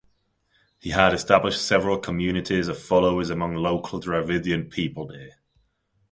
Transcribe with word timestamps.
He 0.79 0.89
had 0.89 1.13
established 1.13 1.61
several 1.63 1.99
communities 1.99 2.67
of 2.67 2.81
followers 2.81 3.29
among 3.29 3.53
local 3.53 3.99
Dravidian 4.01 4.67
people 4.71 5.05
there. 5.05 5.35